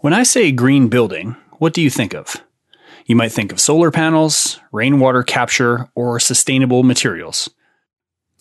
[0.00, 2.36] When I say green building, what do you think of?
[3.06, 7.48] You might think of solar panels, rainwater capture, or sustainable materials.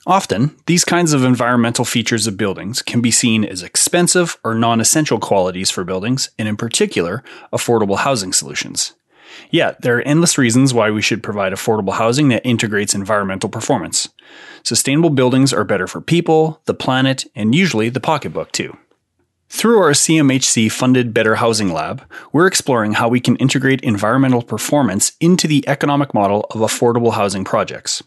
[0.06, 4.82] Often, these kinds of environmental features of buildings can be seen as expensive or non
[4.82, 7.24] essential qualities for buildings, and in particular,
[7.54, 8.94] affordable housing solutions.
[9.50, 14.10] Yet, there are endless reasons why we should provide affordable housing that integrates environmental performance.
[14.64, 18.78] Sustainable buildings are better for people, the planet, and usually the pocketbook too.
[19.50, 25.14] Through our CMHC funded Better Housing Lab, we're exploring how we can integrate environmental performance
[25.20, 28.04] into the economic model of affordable housing projects.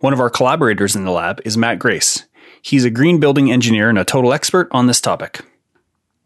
[0.00, 2.24] One of our collaborators in the lab is Matt Grace.
[2.62, 5.42] He's a green building engineer and a total expert on this topic.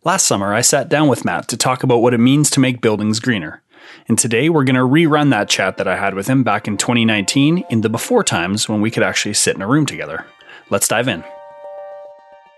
[0.05, 2.81] Last summer, I sat down with Matt to talk about what it means to make
[2.81, 3.63] buildings greener.
[4.09, 6.77] And today, we're going to rerun that chat that I had with him back in
[6.77, 10.25] 2019 in the before times when we could actually sit in a room together.
[10.71, 11.25] Let's dive in.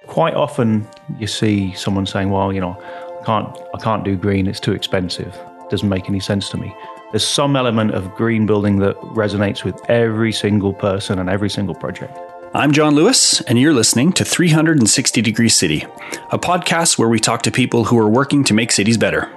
[0.06, 0.86] Quite often,
[1.18, 2.76] you see someone saying, "Well, you know,
[3.20, 5.34] I can't, I can't do green; it's too expensive.
[5.64, 6.74] It doesn't make any sense to me."
[7.12, 11.74] There's some element of green building that resonates with every single person and every single
[11.74, 12.18] project.
[12.54, 15.84] I'm John Lewis, and you're listening to 360 Degree City,
[16.30, 19.30] a podcast where we talk to people who are working to make cities better.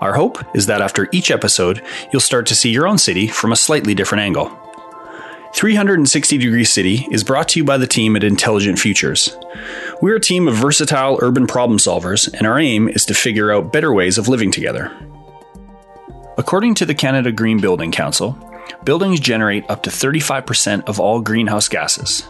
[0.00, 3.52] Our hope is that after each episode, you'll start to see your own city from
[3.52, 4.50] a slightly different angle.
[5.54, 9.36] 360 Degree City is brought to you by the team at Intelligent Futures.
[10.02, 13.72] We're a team of versatile urban problem solvers, and our aim is to figure out
[13.72, 14.90] better ways of living together.
[16.36, 18.36] According to the Canada Green Building Council,
[18.82, 22.22] buildings generate up to 35% of all greenhouse gases.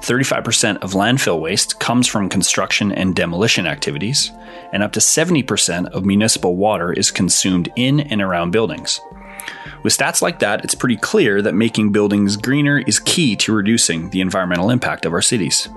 [0.00, 4.32] 35% of landfill waste comes from construction and demolition activities,
[4.72, 9.00] and up to 70% of municipal water is consumed in and around buildings.
[9.82, 14.10] With stats like that, it's pretty clear that making buildings greener is key to reducing
[14.10, 15.68] the environmental impact of our cities.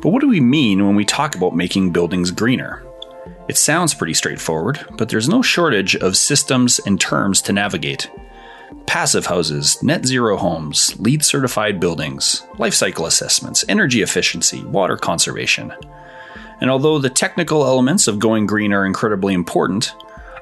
[0.00, 2.84] But what do we mean when we talk about making buildings greener?
[3.48, 8.10] It sounds pretty straightforward, but there's no shortage of systems and terms to navigate.
[8.86, 15.72] Passive houses, net zero homes, LEED certified buildings, life cycle assessments, energy efficiency, water conservation.
[16.60, 19.94] And although the technical elements of going green are incredibly important,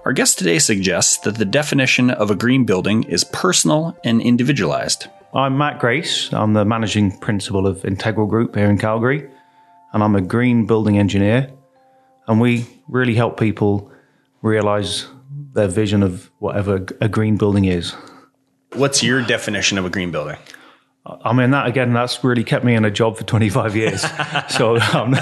[0.07, 5.09] our guest today suggests that the definition of a green building is personal and individualized.
[5.35, 6.33] I'm Matt Grace.
[6.33, 9.29] I'm the managing principal of Integral Group here in Calgary,
[9.93, 11.51] and I'm a green building engineer.
[12.29, 13.91] And we really help people
[14.43, 15.09] realize
[15.55, 17.93] their vision of whatever a green building is.
[18.75, 20.37] What's your definition of a green building?
[21.07, 24.03] I mean, that again, that's really kept me in a job for 25 years.
[24.49, 25.15] so um,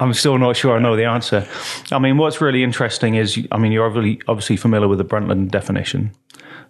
[0.00, 1.46] I'm still not sure I know the answer.
[1.90, 5.50] I mean, what's really interesting is, I mean, you're obviously, obviously familiar with the Brundtland
[5.50, 6.12] definition,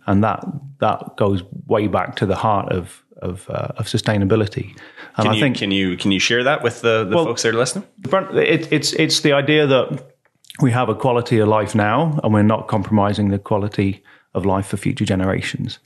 [0.06, 0.44] and that
[0.78, 4.70] that goes way back to the heart of of, uh, of sustainability.
[5.16, 7.26] And can I you, think can you can you share that with the, the well,
[7.26, 7.86] folks that are listening?
[8.34, 10.04] It, it's it's the idea that
[10.60, 14.02] we have a quality of life now, and we're not compromising the quality
[14.34, 15.78] of life for future generations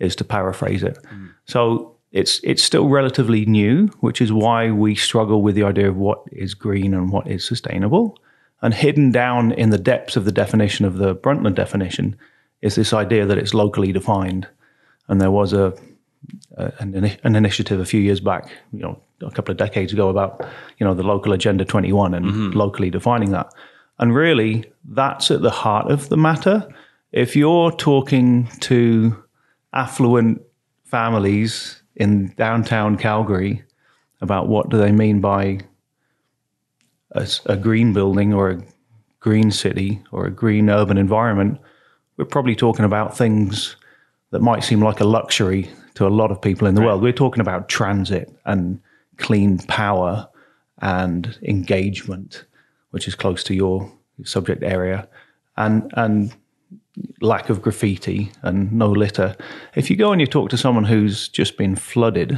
[0.00, 0.98] is to paraphrase it.
[1.12, 1.30] Mm.
[1.44, 5.96] So it's it's still relatively new, which is why we struggle with the idea of
[5.96, 8.18] what is green and what is sustainable.
[8.62, 12.16] And hidden down in the depths of the definition of the Brundtland definition
[12.60, 14.46] is this idea that it's locally defined.
[15.08, 15.72] And there was a,
[16.56, 20.08] a an, an, initiative a few years back, you know, a couple of decades ago
[20.08, 20.46] about
[20.78, 22.50] you know the local agenda 21 and mm-hmm.
[22.50, 23.52] locally defining that.
[23.98, 26.66] And really, that's at the heart of the matter.
[27.12, 29.22] If you're talking to
[29.72, 30.42] affluent
[30.84, 33.62] families in downtown Calgary
[34.22, 35.60] about what do they mean by
[37.12, 38.62] a, a, green building or a
[39.20, 41.60] green city or a green urban environment,
[42.16, 43.76] we're probably talking about things
[44.30, 46.88] that might seem like a luxury to a lot of people in the right.
[46.88, 47.02] world.
[47.02, 48.80] We're talking about transit and
[49.18, 50.26] clean power
[50.80, 52.46] and engagement,
[52.92, 53.92] which is close to your
[54.24, 55.06] subject area,
[55.58, 56.34] and and
[57.20, 59.36] lack of graffiti and no litter.
[59.74, 62.30] If you go and you talk to someone who's just been flooded,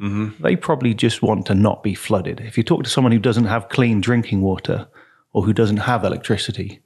[0.00, 0.42] mm-hmm.
[0.42, 2.40] they probably just want to not be flooded.
[2.40, 4.88] If you talk to someone who doesn't have clean drinking water
[5.32, 6.80] or who doesn't have electricity,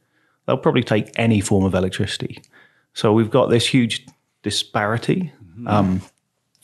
[0.46, 2.42] they'll probably take any form of electricity.
[2.94, 4.06] So we've got this huge
[4.42, 5.32] disparity.
[5.42, 5.68] Mm-hmm.
[5.68, 6.02] Um,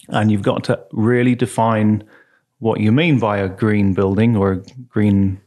[0.09, 2.05] and you've got to really define
[2.59, 4.57] what you mean by a green building or a
[4.89, 5.41] green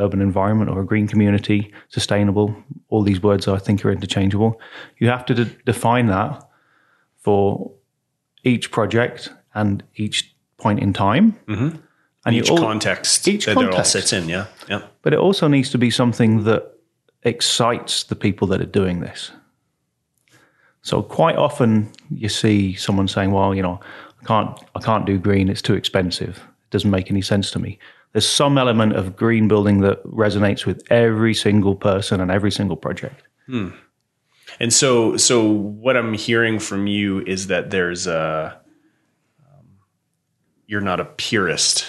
[0.00, 2.54] urban environment or a green community, sustainable,
[2.88, 4.60] all these words I think are interchangeable.
[4.98, 6.42] You have to de- define that
[7.18, 7.72] for
[8.44, 11.38] each project and each point in time.
[11.46, 11.76] Mm-hmm.
[12.26, 13.74] And each all, context each that context.
[13.74, 14.46] it all sits in, yeah.
[14.68, 14.82] yeah.
[15.02, 16.74] But it also needs to be something that
[17.22, 19.32] excites the people that are doing this.
[20.82, 23.80] So quite often you see someone saying, "Well, you know,
[24.22, 26.36] I can't, I can't do green; it's too expensive.
[26.38, 27.78] It doesn't make any sense to me."
[28.12, 32.76] There's some element of green building that resonates with every single person and every single
[32.76, 33.22] project.
[34.58, 38.60] And so, so what I'm hearing from you is that there's a,
[39.40, 39.66] um,
[40.66, 41.86] you're not a purist,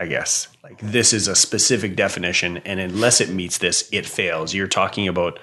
[0.00, 0.48] I guess.
[0.62, 4.54] Like this is a specific definition, and unless it meets this, it fails.
[4.54, 5.38] You're talking about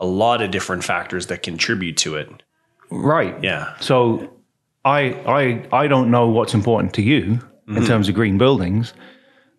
[0.00, 2.42] a lot of different factors that contribute to it.
[2.90, 3.42] Right.
[3.42, 3.76] Yeah.
[3.80, 4.32] So
[4.84, 8.92] I I I don't know what's important to you in terms of green buildings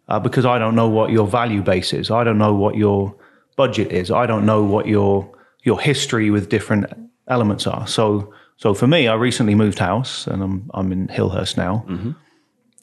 [0.08, 2.12] uh, because I don't know what your value base is.
[2.12, 3.16] I don't know what your
[3.56, 4.12] budget is.
[4.12, 5.30] I don't know what your
[5.64, 6.86] your history with different
[7.28, 7.88] elements are.
[7.88, 11.86] So so for me, I recently moved house and I'm I'm in Hillhurst now.
[11.88, 12.10] Mm-hmm.
[12.10, 12.16] Um,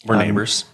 [0.07, 0.65] we're neighbors.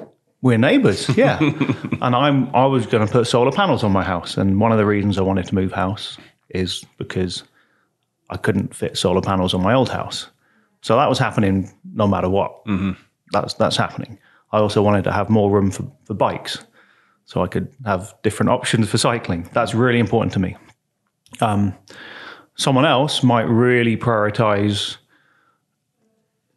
[0.42, 1.38] We're neighbours, yeah.
[1.40, 4.78] and I'm I was going to put solar panels on my house, and one of
[4.78, 6.18] the reasons I wanted to move house
[6.50, 7.42] is because
[8.30, 10.28] I couldn't fit solar panels on my old house.
[10.82, 12.64] So that was happening no matter what.
[12.66, 12.92] Mm-hmm.
[13.32, 14.18] That's that's happening.
[14.56, 16.64] I also wanted to have more room for, for bikes,
[17.26, 19.48] so I could have different options for cycling.
[19.52, 20.56] That's really important to me.
[21.42, 21.74] Um,
[22.56, 24.96] someone else might really prioritize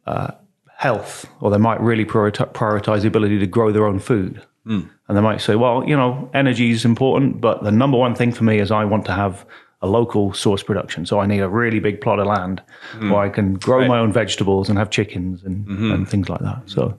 [0.06, 0.30] uh,
[0.78, 4.42] health, or they might really prioritize, the ability to grow their own food.
[4.64, 4.80] Hmm.
[5.08, 8.32] And they might say, well, you know, energy is important, but the number one thing
[8.32, 9.44] for me is I want to have
[9.82, 11.04] a local source production.
[11.04, 12.62] So I need a really big plot of land
[12.92, 13.10] hmm.
[13.10, 15.92] where I can grow my own vegetables and have chickens and, mm-hmm.
[15.92, 16.62] and things like that.
[16.64, 16.98] So,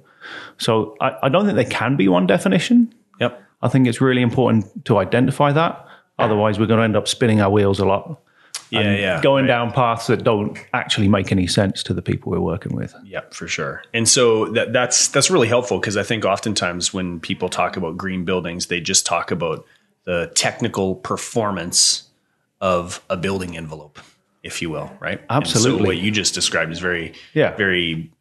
[0.57, 2.93] so I, I don't think there can be one definition.
[3.19, 3.41] Yep.
[3.61, 5.85] I think it's really important to identify that.
[6.19, 8.21] Otherwise, we're going to end up spinning our wheels a lot
[8.69, 9.21] Yeah, yeah.
[9.21, 12.93] going down paths that don't actually make any sense to the people we're working with.
[13.03, 13.81] Yeah, for sure.
[13.93, 17.97] And so that that's that's really helpful because I think oftentimes when people talk about
[17.97, 19.65] green buildings, they just talk about
[20.05, 22.03] the technical performance
[22.59, 23.97] of a building envelope,
[24.43, 25.19] if you will, right?
[25.29, 25.87] And so Absolutely.
[25.87, 27.55] what you just described is very, Yeah.
[27.55, 28.11] very,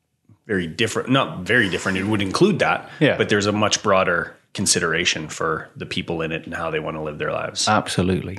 [0.51, 1.09] very different.
[1.11, 1.97] Not very different.
[1.99, 3.17] It would include that, Yeah.
[3.17, 6.97] but there's a much broader consideration for the people in it and how they want
[6.97, 7.69] to live their lives.
[7.69, 8.37] Absolutely.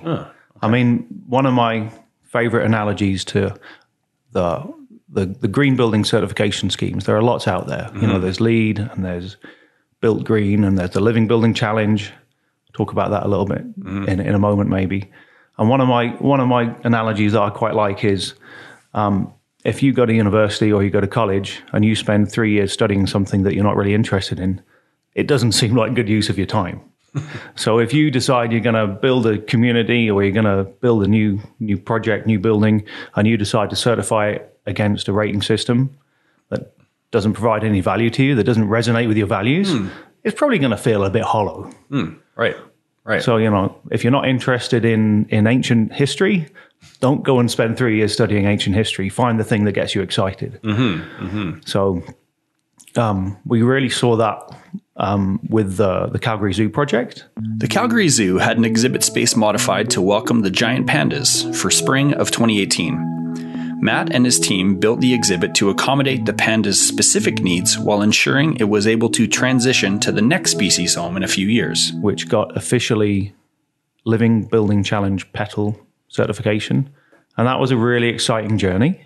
[0.62, 1.90] I mean, one of my
[2.24, 3.56] favorite analogies to
[4.34, 4.74] the,
[5.10, 7.06] the the green building certification schemes.
[7.06, 7.90] There are lots out there.
[8.02, 9.38] You know, there's LEED and there's
[10.02, 12.12] Built Green and there's the Living Building Challenge.
[12.74, 13.64] Talk about that a little bit
[14.10, 15.10] in in a moment, maybe.
[15.58, 18.34] And one of my one of my analogies that I quite like is
[18.94, 22.52] um, if you go to university or you go to college and you spend three
[22.52, 24.62] years studying something that you're not really interested in,
[25.14, 26.82] it doesn't seem like good use of your time.
[27.56, 31.04] so if you decide you're going to build a community or you're going to build
[31.04, 32.86] a new new project, new building,
[33.16, 35.98] and you decide to certify it against a rating system
[36.50, 36.74] that
[37.12, 39.88] doesn't provide any value to you, that doesn't resonate with your values, hmm.
[40.24, 41.64] it's probably going to feel a bit hollow.
[41.90, 42.14] Hmm.
[42.36, 42.56] Right.
[43.04, 43.22] Right.
[43.22, 46.48] So, you know, if you're not interested in, in ancient history,
[47.00, 49.10] don't go and spend three years studying ancient history.
[49.10, 50.60] Find the thing that gets you excited.
[51.66, 52.04] So,
[52.96, 54.38] um, we really saw that
[54.98, 57.26] um, with the, the Calgary Zoo project.
[57.58, 62.14] The Calgary Zoo had an exhibit space modified to welcome the giant pandas for spring
[62.14, 63.80] of 2018.
[63.82, 68.56] Matt and his team built the exhibit to accommodate the pandas' specific needs while ensuring
[68.58, 71.92] it was able to transition to the next species home in a few years.
[71.94, 73.34] which got officially
[74.06, 75.80] Living Building Challenge Petal
[76.16, 76.90] certification,
[77.38, 79.02] and that was a really exciting journey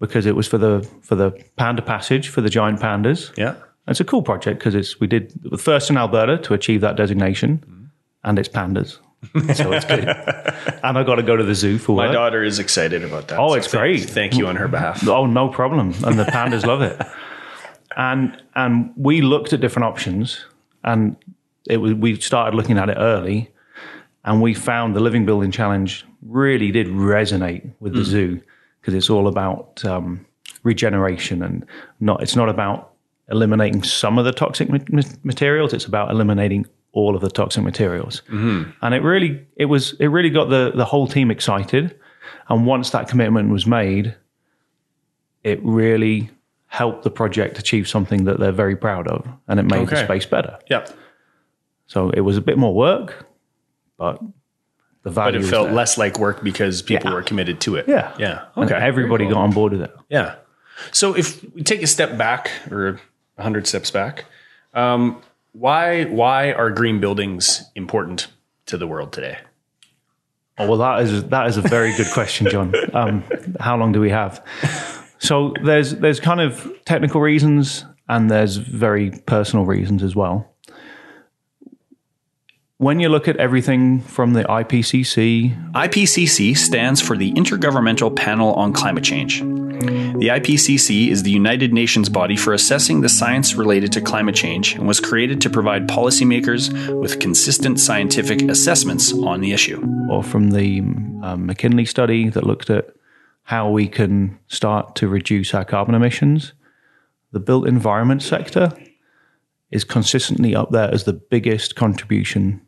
[0.00, 3.36] because it was for the for the Panda Passage for the giant pandas.
[3.36, 3.54] Yeah.
[3.88, 6.96] It's a cool project because it's we did the first in Alberta to achieve that
[6.96, 7.90] designation,
[8.24, 8.98] and it's pandas,
[9.56, 10.08] so it's good.
[10.84, 12.12] and I got to go to the zoo for My work.
[12.14, 13.38] daughter is excited about that.
[13.38, 14.00] Oh, it's thank- great.
[14.10, 15.02] Thank you on her behalf.
[15.08, 15.92] Oh, no problem.
[16.04, 17.00] And the pandas love it.
[17.96, 20.44] And and we looked at different options,
[20.84, 21.16] and
[21.68, 23.50] it was we started looking at it early,
[24.24, 28.40] and we found the Living Building Challenge really did resonate with the zoo
[28.80, 30.24] because it's all about um,
[30.62, 31.64] regeneration and
[32.00, 32.22] not.
[32.22, 32.92] It's not about
[33.30, 35.72] eliminating some of the toxic ma- ma- materials.
[35.72, 38.22] It's about eliminating all of the toxic materials.
[38.82, 41.98] And it really it was it really got the the whole team excited.
[42.48, 44.14] And once that commitment was made,
[45.44, 46.30] it really
[46.66, 50.26] helped the project achieve something that they're very proud of, and it made the space
[50.26, 50.58] better.
[50.68, 50.86] Yeah.
[51.86, 53.26] So it was a bit more work,
[53.96, 54.20] but
[55.02, 55.38] the value.
[55.38, 57.14] But it felt less like work because people Yeah.
[57.16, 57.86] were committed to it.
[57.88, 58.42] Yeah, Yeah.
[58.56, 58.80] And Okay.
[58.80, 59.94] everybody got on board with it.
[60.08, 60.34] Yeah.
[60.92, 63.00] So if we take a step back or
[63.38, 64.24] a hundred steps back,
[64.74, 65.20] um,
[65.52, 68.28] why why are green buildings important
[68.66, 69.38] to the world today?
[70.58, 72.74] Oh, well, that is that is a very good question, John.
[72.94, 73.24] Um,
[73.58, 74.44] how long do we have?
[75.18, 80.49] So there's there's kind of technical reasons and there's very personal reasons as well.
[82.80, 88.72] When you look at everything from the IPCC, IPCC stands for the Intergovernmental Panel on
[88.72, 89.40] Climate Change.
[89.40, 94.76] The IPCC is the United Nations body for assessing the science related to climate change
[94.76, 99.84] and was created to provide policymakers with consistent scientific assessments on the issue.
[100.10, 102.86] Or from the um, McKinsey study that looked at
[103.42, 106.54] how we can start to reduce our carbon emissions,
[107.30, 108.72] the built environment sector
[109.70, 112.66] is consistently up there as the biggest contribution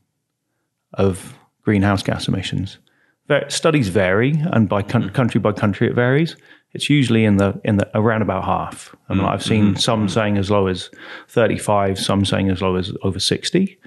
[0.95, 2.79] of greenhouse gas emissions.
[3.49, 6.37] Studies vary, and by country by country it varies.
[6.75, 8.95] It's usually in the in the around about half.
[9.09, 9.77] I mean, I've seen mm-hmm.
[9.77, 10.91] some saying as low as
[11.29, 13.79] thirty five, some saying as low as over sixty.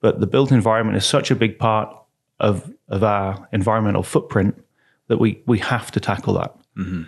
[0.00, 1.96] But the built environment is such a big part
[2.40, 4.60] of of our environmental footprint
[5.08, 6.54] that we we have to tackle that.
[6.76, 7.02] Mm-hmm.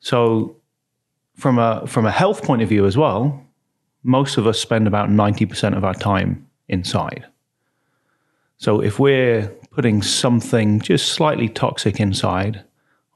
[0.00, 0.56] So,
[1.34, 3.44] from a from a health point of view as well,
[4.02, 7.26] most of us spend about ninety percent of our time inside.
[8.58, 12.64] So, if we're putting something just slightly toxic inside,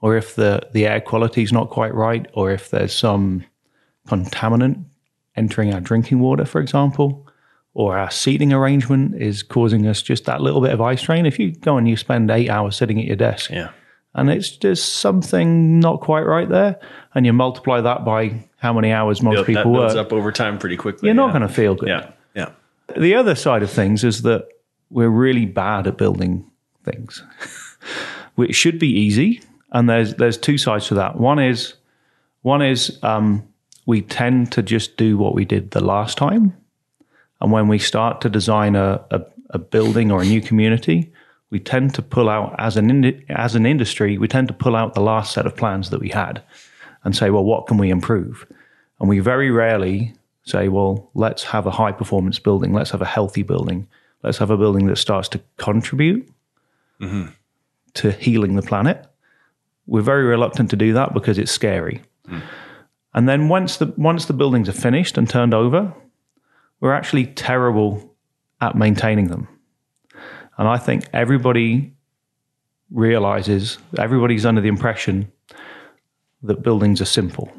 [0.00, 3.44] or if the, the air quality is not quite right, or if there's some
[4.08, 4.84] contaminant
[5.36, 7.26] entering our drinking water, for example,
[7.74, 11.24] or our seating arrangement is causing us just that little bit of eye strain.
[11.24, 13.70] If you go and you spend eight hours sitting at your desk, yeah.
[14.14, 16.78] and it's just something not quite right there,
[17.14, 20.30] and you multiply that by how many hours most Build, people that work, up over
[20.30, 21.08] time pretty quickly.
[21.08, 21.22] You're yeah.
[21.22, 21.88] not going to feel good.
[21.88, 22.50] Yeah, yeah.
[22.96, 24.48] The other side of things is that
[24.92, 26.48] we're really bad at building
[26.84, 27.22] things.
[28.38, 29.40] it should be easy
[29.72, 31.16] and there's there's two sides to that.
[31.16, 31.74] One is
[32.42, 33.46] one is um,
[33.86, 36.56] we tend to just do what we did the last time,
[37.40, 41.12] and when we start to design a, a, a building or a new community,
[41.50, 44.94] we tend to pull out as an as an industry, we tend to pull out
[44.94, 46.42] the last set of plans that we had,
[47.02, 48.46] and say, well, what can we improve?
[49.00, 53.06] And we very rarely say, well, let's have a high performance building, let's have a
[53.06, 53.88] healthy building,
[54.22, 56.28] let's have a building that starts to contribute
[57.00, 57.26] mm-hmm.
[57.94, 59.06] to healing the planet
[59.86, 62.02] we're very reluctant to do that because it's scary.
[62.28, 62.42] Mm.
[63.14, 65.92] And then once the once the buildings are finished and turned over,
[66.80, 68.14] we're actually terrible
[68.60, 69.48] at maintaining them.
[70.56, 71.94] And I think everybody
[72.90, 75.30] realizes, everybody's under the impression
[76.42, 77.52] that buildings are simple.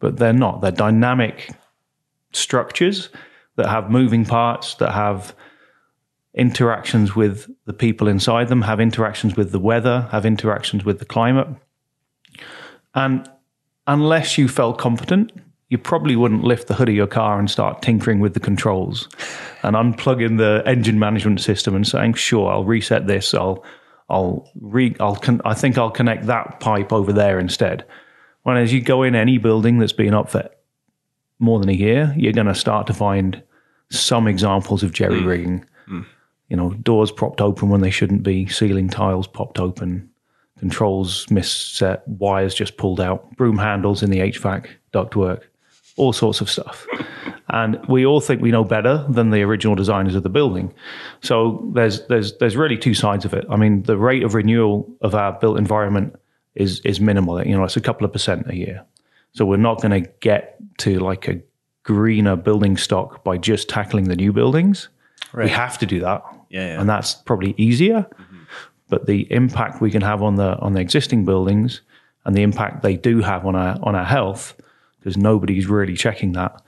[0.00, 0.60] But they're not.
[0.60, 1.50] They're dynamic
[2.32, 3.10] structures
[3.56, 5.34] that have moving parts, that have
[6.34, 11.04] interactions with the people inside them, have interactions with the weather, have interactions with the
[11.04, 11.48] climate.
[12.94, 13.28] And
[13.86, 15.32] unless you felt competent,
[15.68, 19.08] you probably wouldn't lift the hood of your car and start tinkering with the controls
[19.62, 23.32] and unplugging the engine management system and saying, "Sure, I'll reset this.
[23.32, 23.64] I'll,
[24.10, 27.86] I'll re, I'll, con- I think I'll connect that pipe over there instead."
[28.42, 30.50] When as you go in any building that's been up for
[31.38, 33.42] more than a year, you're going to start to find
[33.88, 35.64] some examples of jerry rigging.
[35.88, 36.00] Mm.
[36.00, 36.06] Mm
[36.52, 40.06] you know, doors propped open when they shouldn't be, ceiling tiles popped open,
[40.58, 45.44] controls misset, wires just pulled out, broom handles in the HVAC ductwork,
[45.96, 46.86] all sorts of stuff.
[47.48, 50.74] And we all think we know better than the original designers of the building.
[51.22, 53.46] So there's there's there's really two sides of it.
[53.48, 56.16] I mean, the rate of renewal of our built environment
[56.54, 57.42] is is minimal.
[57.46, 58.84] You know, it's a couple of percent a year.
[59.32, 61.40] So we're not going to get to like a
[61.82, 64.90] greener building stock by just tackling the new buildings.
[65.32, 65.44] Right.
[65.44, 66.22] We have to do that.
[66.52, 66.80] Yeah, yeah.
[66.80, 68.02] And that's probably easier.
[68.02, 68.38] Mm-hmm.
[68.88, 71.80] But the impact we can have on the on the existing buildings
[72.24, 74.54] and the impact they do have on our on our health,
[74.98, 76.62] because nobody's really checking that.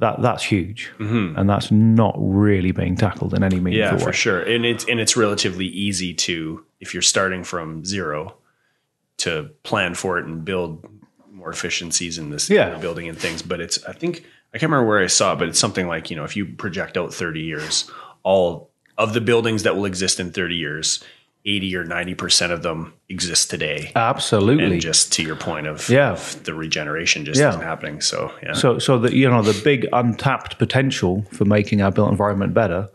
[0.00, 1.38] That that's huge, mm-hmm.
[1.38, 4.00] and that's not really being tackled in any meaningful way.
[4.00, 4.40] Yeah, for sure.
[4.40, 8.34] And it's and it's relatively easy to if you're starting from zero
[9.18, 10.84] to plan for it and build
[11.30, 12.74] more efficiencies in this yeah.
[12.74, 13.42] in building and things.
[13.42, 16.10] But it's I think I can't remember where I saw it, but it's something like
[16.10, 17.88] you know if you project out 30 years,
[18.24, 21.04] all of the buildings that will exist in 30 years,
[21.44, 23.90] 80 or 90% of them exist today.
[23.96, 24.64] Absolutely.
[24.64, 26.12] And just to your point of, yeah.
[26.12, 27.50] Of the regeneration just yeah.
[27.50, 28.00] isn't happening.
[28.00, 28.52] So, yeah.
[28.52, 32.88] So, so the, you know, the big untapped potential for making our built environment better,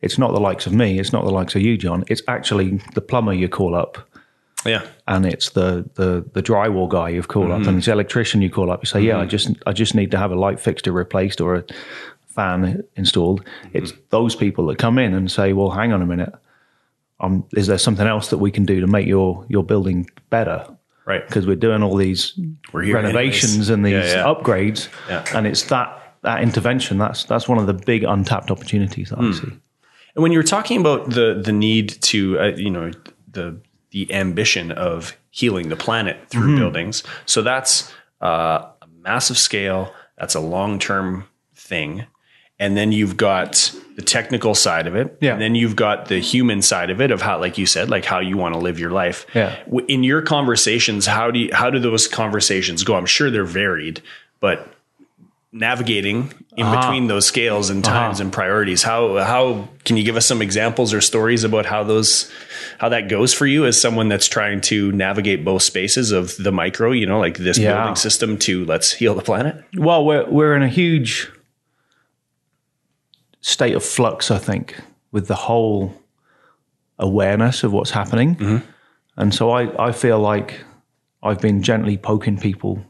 [0.00, 0.98] it's not the likes of me.
[0.98, 2.04] It's not the likes of you, John.
[2.08, 3.98] It's actually the plumber you call up.
[4.64, 4.86] Yeah.
[5.06, 7.62] And it's the, the, the drywall guy you call mm-hmm.
[7.62, 8.82] up and it's the electrician you call up.
[8.82, 9.08] You say, mm-hmm.
[9.08, 11.64] yeah, I just, I just need to have a light fixture replaced or a,
[12.40, 13.44] fan installed.
[13.44, 13.78] Mm-hmm.
[13.78, 16.32] It's those people that come in and say, "Well, hang on a minute.
[17.20, 20.66] Um, is there something else that we can do to make your your building better?"
[21.06, 21.26] Right.
[21.26, 22.38] Because we're doing all these
[22.72, 23.70] renovations anyways.
[23.70, 24.34] and these yeah, yeah.
[24.34, 25.24] upgrades, yeah.
[25.34, 29.30] and it's that that intervention that's that's one of the big untapped opportunities that mm.
[29.30, 29.52] I see.
[30.14, 32.90] And when you were talking about the the need to, uh, you know,
[33.30, 36.58] the the ambition of healing the planet through mm-hmm.
[36.58, 37.92] buildings, so that's
[38.22, 39.92] uh, a massive scale.
[40.18, 42.06] That's a long term thing.
[42.60, 45.32] And then you've got the technical side of it, Yeah.
[45.32, 48.04] and then you've got the human side of it of how, like you said, like
[48.04, 49.26] how you want to live your life.
[49.34, 49.56] Yeah.
[49.88, 52.94] In your conversations, how do you, how do those conversations go?
[52.94, 54.00] I'm sure they're varied,
[54.38, 54.68] but
[55.52, 56.80] navigating in Uh-huh.
[56.80, 60.94] between those scales and times and priorities, how how can you give us some examples
[60.94, 62.30] or stories about how those
[62.78, 66.52] how that goes for you as someone that's trying to navigate both spaces of the
[66.52, 67.74] micro, you know, like this Yeah.
[67.74, 69.56] building system to let's heal the planet?
[69.76, 71.28] Well, we're we're in a huge
[73.40, 74.76] state of flux, I think,
[75.12, 75.94] with the whole
[76.98, 78.66] awareness of what's happening, mm-hmm.
[79.16, 80.64] and so I I feel like
[81.22, 82.84] I've been gently poking people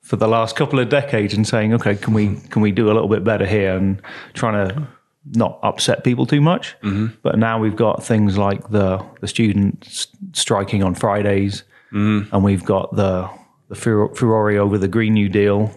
[0.00, 2.94] for the last couple of decades and saying, okay, can we can we do a
[2.94, 4.00] little bit better here, and
[4.34, 4.88] trying to
[5.34, 6.76] not upset people too much.
[6.82, 7.16] Mm-hmm.
[7.22, 12.34] But now we've got things like the the students striking on Fridays, mm-hmm.
[12.34, 13.28] and we've got the
[13.68, 15.70] the furor over the Green New Deal,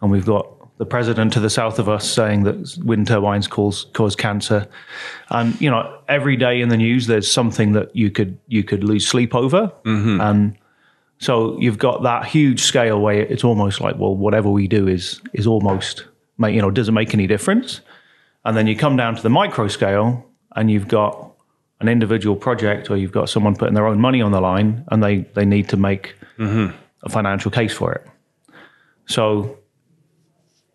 [0.00, 3.86] and we've got the president to the south of us saying that wind turbines cause
[3.92, 4.66] cause cancer,
[5.30, 8.82] and you know every day in the news there's something that you could you could
[8.82, 10.20] lose sleep over, mm-hmm.
[10.20, 10.56] and
[11.18, 15.20] so you've got that huge scale where it's almost like well whatever we do is
[15.32, 16.06] is almost
[16.40, 17.80] you know doesn't make any difference,
[18.44, 21.32] and then you come down to the micro scale and you've got
[21.80, 25.02] an individual project or you've got someone putting their own money on the line and
[25.02, 26.74] they they need to make mm-hmm.
[27.02, 28.06] a financial case for it.
[29.06, 29.58] So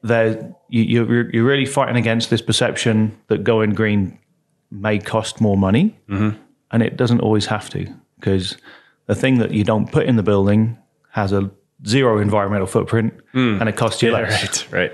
[0.01, 4.17] there, you, you're, you're really fighting against this perception that going green
[4.71, 6.37] may cost more money, mm-hmm.
[6.71, 7.87] and it doesn't always have to,
[8.19, 8.57] because
[9.07, 10.77] the thing that you don't put in the building
[11.11, 11.49] has a
[11.87, 13.57] zero environmental footprint, hmm.
[13.59, 14.71] and it costs you less.
[14.71, 14.91] right, right.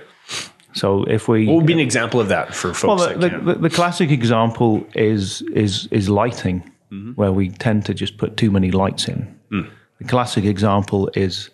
[0.74, 3.14] So if we What would be an example of that for well, folks?
[3.14, 7.12] the, that the, the, the classic example is is is lighting, mm-hmm.
[7.12, 9.40] where we tend to just put too many lights in.
[9.50, 9.62] Hmm.
[10.00, 11.50] The classic example is,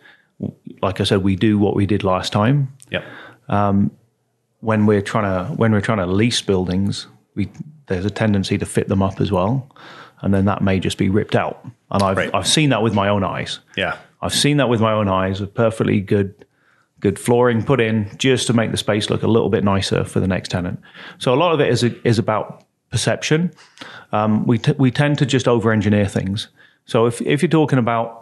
[0.81, 2.75] like I said, we do what we did last time.
[3.49, 3.91] Yep.
[4.59, 7.49] When we're trying to when we're trying to lease buildings, we
[7.87, 9.75] there's a tendency to fit them up as well,
[10.21, 11.65] and then that may just be ripped out.
[11.89, 12.29] And I've Right.
[12.33, 13.59] I've seen that with my own eyes.
[13.75, 13.97] Yeah.
[14.21, 16.45] I've seen that with my own eyes with perfectly good
[16.99, 20.19] good flooring put in just to make the space look a little bit nicer for
[20.19, 20.79] the next tenant.
[21.17, 23.51] So a lot of it is is about perception.
[24.11, 26.49] Um, we t- we tend to just over engineer things.
[26.85, 28.20] So if if you're talking about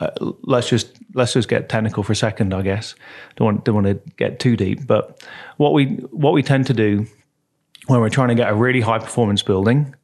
[0.00, 2.94] uh, let's just let's just get technical for a second, I guess.
[3.36, 5.22] Don't want don't want to get too deep, but
[5.58, 7.06] what we what we tend to do
[7.86, 9.94] when we're trying to get a really high performance building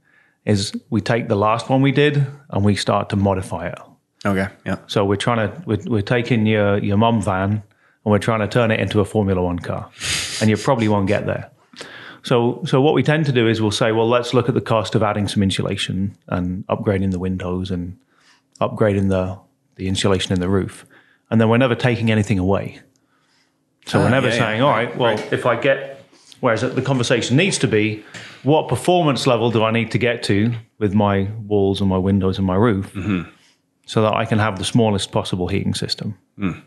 [0.44, 3.78] is we take the last one we did and we start to modify it.
[4.24, 4.48] Okay.
[4.64, 4.76] Yeah.
[4.87, 7.62] So we're trying to we're, we're taking your your mum van and
[8.04, 9.90] we're trying to turn it into a Formula One car,
[10.40, 11.50] and you probably won't get there.
[12.22, 14.61] So so what we tend to do is we'll say, well, let's look at the
[14.61, 17.96] cost of adding some insulation and upgrading the windows and
[18.61, 19.38] upgrading the
[19.76, 20.84] the insulation in the roof,
[21.30, 22.80] and then we're never taking anything away.
[23.86, 24.64] So we're Ah, never yeah, saying, yeah.
[24.64, 26.02] all right, well, if I get,
[26.40, 28.04] whereas the conversation needs to be,
[28.42, 32.38] what performance level do I need to get to with my walls and my windows
[32.38, 33.28] and my roof, mm-hmm.
[33.86, 36.18] so that I can have the smallest possible heating system.
[36.38, 36.62] Mm.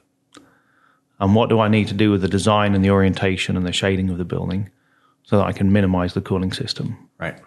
[1.19, 3.73] And what do I need to do with the design and the orientation and the
[3.73, 4.69] shading of the building
[5.23, 6.97] so that I can minimize the cooling system?
[7.19, 7.37] Right.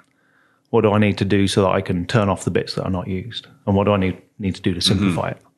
[0.70, 2.84] What do I need to do so that I can turn off the bits that
[2.84, 3.46] are not used?
[3.66, 5.38] And what do I need, need to do to simplify mm-hmm.
[5.38, 5.51] it?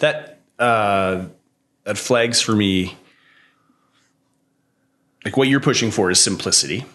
[0.00, 1.26] That uh,
[1.84, 2.96] that flags for me.
[5.24, 6.86] Like what you're pushing for is simplicity,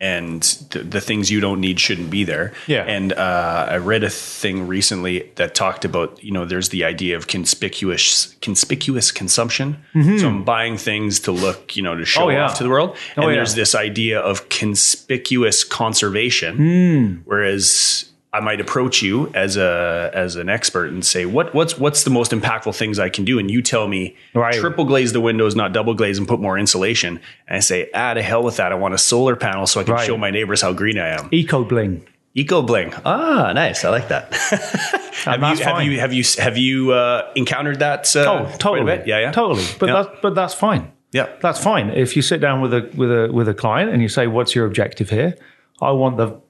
[0.00, 2.54] and the, the things you don't need shouldn't be there.
[2.66, 2.82] Yeah.
[2.84, 7.14] And uh, I read a thing recently that talked about you know there's the idea
[7.16, 9.76] of conspicuous conspicuous consumption.
[9.92, 12.28] So I'm buying things to look you know to show Mm-hmm.
[12.30, 12.44] Oh, yeah.
[12.46, 13.34] off to the world, and Oh, yeah.
[13.36, 17.22] there's this idea of conspicuous conservation.
[17.26, 22.04] Whereas I might approach you as a as an expert and say, what what's what's
[22.04, 23.38] the most impactful things I can do?
[23.38, 24.54] And you tell me Right.
[24.54, 27.20] triple glaze the windows, not double glaze, and put more insulation.
[27.46, 28.72] And I say, ah, to hell with that.
[28.72, 30.06] I want a solar panel so I can Right.
[30.06, 31.28] show my neighbors how green I am.
[31.30, 32.06] Eco bling.
[32.34, 32.94] Eco bling.
[33.04, 33.84] Ah, nice.
[33.84, 34.32] I like that.
[35.24, 38.14] have, you, have you have you have you uh, encountered that?
[38.16, 38.96] Uh, Oh, totally.
[38.96, 39.06] bit?
[39.06, 39.64] Yeah, yeah, totally.
[39.78, 39.94] But Yeah.
[40.02, 40.90] that's but that's fine.
[41.12, 41.26] yeah.
[41.42, 41.90] That's fine.
[41.90, 44.54] If you sit down with a with a with a client and you say, "What's
[44.54, 45.34] your objective here?"
[45.82, 46.40] I want the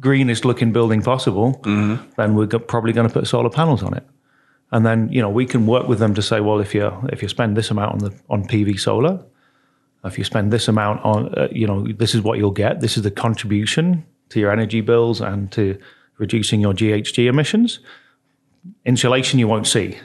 [0.00, 1.60] greenest looking building possible.
[1.62, 2.10] Mm-hmm.
[2.16, 4.04] Then we're go- probably going to put solar panels on it,
[4.70, 7.22] and then you know we can work with them to say, "Well, if you if
[7.22, 9.24] you spend this amount on the on PV solar,
[10.04, 12.80] if you spend this amount on, uh, you know, this is what you'll get.
[12.80, 15.78] This is the contribution to your energy bills and to
[16.18, 17.80] reducing your GHG emissions.
[18.84, 19.98] Insulation you won't see."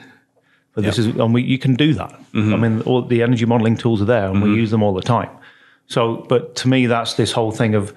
[0.74, 2.10] But this is, and we, you can do that.
[2.32, 2.52] Mm-hmm.
[2.52, 4.58] I mean, all the energy modeling tools are there, and we mm-hmm.
[4.58, 5.30] use them all the time.
[5.86, 7.94] So, but to me, that's this whole thing of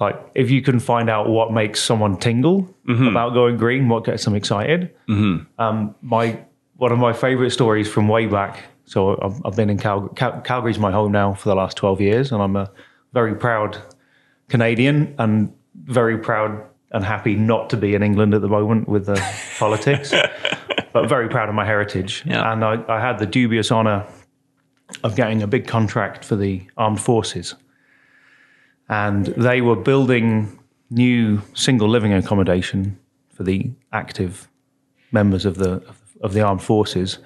[0.00, 2.68] like, if you can find out what makes someone tingle
[3.08, 4.90] about going green, what gets them excited.
[5.58, 6.40] Um, my
[6.76, 8.64] one of my favorite stories from way back.
[8.86, 12.00] So I've, I've been in Cal- Cal- Calgary's my home now for the last twelve
[12.00, 12.70] years, and I'm a
[13.12, 13.78] very proud
[14.48, 15.52] Canadian and
[15.84, 19.22] very proud and happy not to be in England at the moment with the
[19.58, 20.12] politics,
[20.92, 22.24] but very proud of my heritage.
[22.26, 22.52] Yeah.
[22.52, 24.04] And I, I had the dubious honour
[25.04, 27.54] of getting a big contract for the armed forces.
[28.90, 30.58] And they were building
[30.90, 32.98] new single living accommodation
[33.32, 34.48] for the active
[35.12, 35.82] members of the
[36.20, 37.18] of the armed forces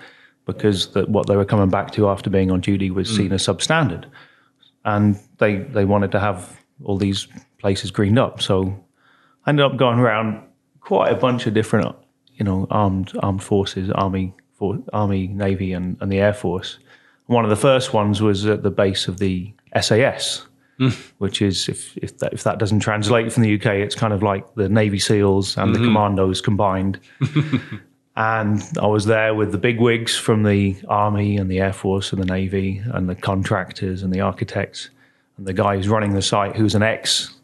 [0.44, 3.16] because the, what they were coming back to after being on duty was mm.
[3.16, 4.04] seen as substandard,
[4.84, 7.26] and they they wanted to have all these
[7.58, 8.42] places greened up.
[8.42, 8.78] So
[9.46, 10.46] I ended up going around
[10.80, 11.96] quite a bunch of different,
[12.36, 16.78] you know, armed armed forces, army, for, army, navy, and, and the air force.
[17.26, 19.50] One of the first ones was at the base of the
[19.80, 20.46] SAS,
[21.18, 24.22] which is if if that, if that doesn't translate from the UK, it's kind of
[24.22, 26.98] like the Navy SEALs and the commandos combined.
[28.16, 32.12] and I was there with the big wigs from the army and the air force
[32.12, 34.90] and the navy and the contractors and the architects
[35.36, 37.34] and the guy who's running the site, who's an ex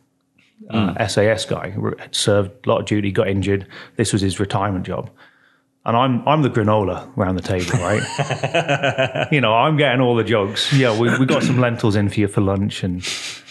[0.70, 3.66] uh, SAS guy, had served a lot of duty, got injured.
[3.96, 5.10] This was his retirement job.
[5.90, 9.26] And I'm I'm the granola around the table, right?
[9.32, 10.72] you know, I'm getting all the jokes.
[10.72, 13.04] Yeah, we we got some lentils in for you for lunch, and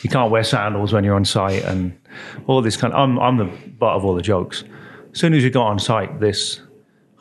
[0.04, 2.00] you can't wear sandals when you're on site, and
[2.48, 2.94] all this kind.
[2.94, 3.44] Of, I'm I'm the
[3.78, 4.64] butt of all the jokes.
[5.12, 6.62] As soon as we got on site, this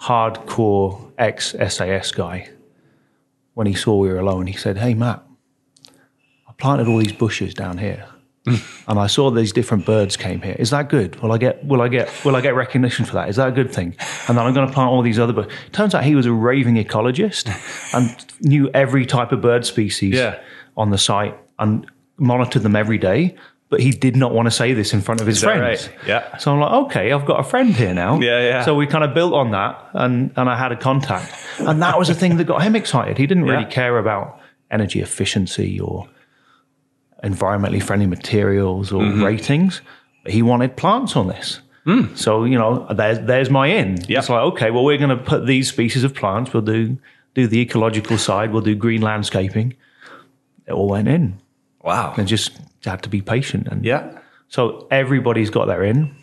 [0.00, 2.48] hardcore ex SAS guy,
[3.54, 5.26] when he saw we were alone, he said, "Hey Matt,
[6.46, 8.06] I planted all these bushes down here."
[8.46, 10.56] and I saw these different birds came here.
[10.58, 11.20] Is that good?
[11.22, 13.28] Will I get will I get will I get recognition for that?
[13.28, 13.96] Is that a good thing?
[14.28, 15.52] And then I'm going to plant all these other birds.
[15.72, 17.48] Turns out he was a raving ecologist
[17.94, 20.38] and knew every type of bird species Yeah.
[20.76, 23.34] on the site and monitored them every day.
[23.70, 25.60] But he did not want to say this in front of his friends.
[25.88, 25.90] right?
[26.06, 26.38] Yeah.
[26.38, 28.18] So I'm like, okay, I've got a friend here now.
[28.18, 28.64] Yeah, yeah.
[28.64, 31.98] So we kind of built on that, and and I had a contact, and that
[31.98, 33.18] was the thing that got him excited.
[33.18, 33.68] He didn't really Yeah.
[33.68, 36.08] care about energy efficiency or
[37.24, 39.24] environmentally friendly materials or Mm-hmm.
[39.24, 39.80] ratings.
[40.26, 41.60] He wanted plants on this.
[42.16, 43.94] So you know, there's there's my in.
[43.94, 44.08] Mm.
[44.10, 44.18] Yeah.
[44.18, 46.52] It's like okay, well we're going to put these species of plants.
[46.52, 46.98] We'll do
[47.34, 48.52] do the ecological side.
[48.52, 49.74] We'll do green landscaping.
[50.66, 51.40] It all went in,
[51.82, 52.12] Wow.
[52.18, 52.52] and just
[52.84, 53.68] had to be patient.
[53.68, 54.18] And Yeah.
[54.48, 56.14] so everybody's got their in.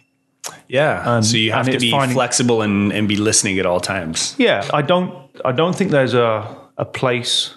[0.68, 1.22] Yeah.
[1.22, 4.36] so you have to be finding- flexible and, and be listening at all times.
[4.38, 5.12] Yeah, I don't.
[5.44, 6.46] I don't think there's a
[6.78, 7.56] a place.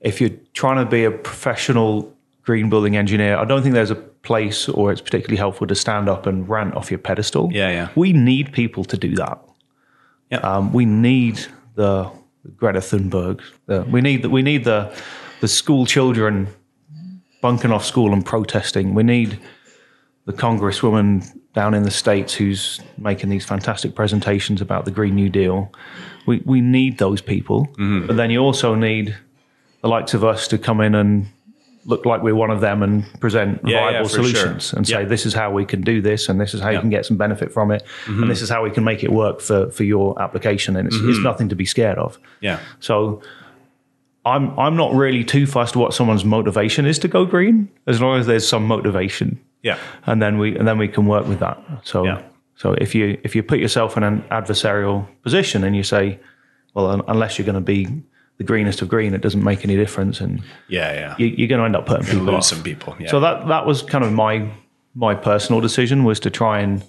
[0.00, 3.96] If you're trying to be a professional green building engineer, I don't think there's a
[4.22, 7.50] place or it's particularly helpful to stand up and rant off your pedestal.
[7.52, 7.88] Yeah, yeah.
[7.96, 9.38] We need people to do that.
[10.30, 10.38] Yeah.
[10.38, 11.40] Um, we need
[11.74, 12.10] the
[12.56, 13.40] Greta Thunberg.
[13.66, 14.90] The, we need the, we need the
[15.40, 16.48] the school children
[17.40, 18.94] bunking off school and protesting.
[18.94, 19.38] We need
[20.26, 25.28] the congresswoman down in the states who's making these fantastic presentations about the Green New
[25.30, 25.72] Deal.
[26.26, 28.06] We we need those people, Mm-hmm.
[28.06, 29.16] but then you also need
[29.82, 31.26] the likes of us to come in and
[31.86, 34.24] look like we're one of them and present Yeah, yeah, viable sure.
[34.24, 36.78] solutions and say this is how we can do this and this is how you
[36.80, 38.22] can get some benefit from it Mm-hmm.
[38.22, 40.96] and this is how we can make it work for for your application and it's,
[40.96, 42.18] it's nothing to be scared of.
[42.40, 42.60] Yeah.
[42.80, 43.22] So
[44.26, 48.18] I'm I'm not really too fussed what someone's motivation is to go green, as long
[48.20, 49.78] as there's some motivation, Yeah.
[50.06, 51.56] and then we and then we can work with that.
[51.84, 52.20] So Yeah.
[52.56, 56.18] so if you if you put yourself in an adversarial position and you say,
[56.74, 58.02] well, un- unless you're going to be
[58.40, 60.92] the greenest of green, it doesn't make any difference, and Yeah.
[60.94, 61.14] Yeah.
[61.18, 62.44] you, you're going to end up putting people lose off.
[62.44, 62.96] some people.
[62.98, 63.10] Yeah.
[63.10, 64.48] So that that was kind of my
[64.94, 66.82] my personal decision was to try and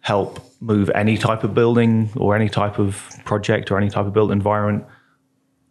[0.00, 4.12] help move any type of building or any type of project or any type of
[4.12, 4.84] built environment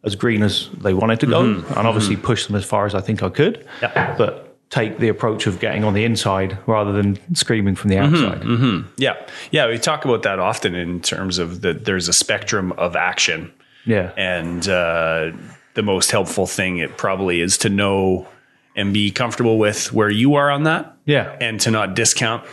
[0.04, 3.02] as green as they wanted to go, and obviously push them as far as I
[3.02, 3.56] think I could.
[3.60, 3.84] Mm-hmm.
[3.84, 4.16] Yeah.
[4.18, 8.26] But take the approach of getting on the inside rather than screaming from the Mm-hmm.
[8.26, 8.86] outside.
[8.98, 9.16] yeah.
[9.52, 9.68] Yeah.
[9.70, 13.52] We talk about that often in terms of that there's a spectrum of action.
[13.86, 14.12] Yeah.
[14.18, 15.32] And uh,
[15.74, 18.28] the most helpful thing it probably is to know
[18.76, 21.36] and be comfortable with where you are on that Yeah.
[21.42, 22.44] and to not discount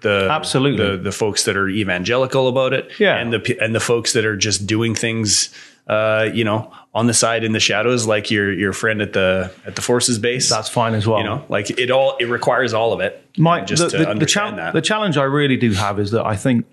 [0.00, 0.84] the Absolutely.
[0.92, 3.16] the, the folks that are evangelical about it Yeah.
[3.16, 5.52] and the and the folks that are just doing things
[5.88, 9.50] uh, you know on the side in the shadows like your your friend at the
[9.66, 11.18] at the forces base That's fine as well.
[11.18, 14.04] you know like it all it requires all of it My, just the, to the,
[14.04, 16.66] the, understand chal- that the challenge I really do have is that I think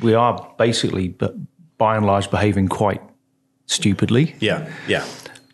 [0.00, 1.34] we are basically, but
[1.78, 3.00] by and large, behaving quite
[3.66, 4.34] stupidly.
[4.40, 5.04] yeah yeah